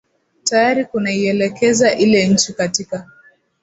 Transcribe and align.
tayari 0.43 0.85
kunaielekeza 0.85 1.91
ile 1.95 2.27
nchi 2.27 2.53
katika 2.53 3.07